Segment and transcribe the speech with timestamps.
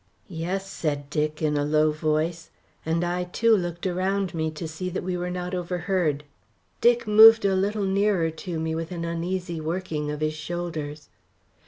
[0.31, 2.49] "Yes!" said Dick, in a low voice,
[2.87, 6.23] and I too looked around me to see that we were not overheard.
[6.81, 11.09] Dick moved a little nearer to me with an uneasy working of his shoulders.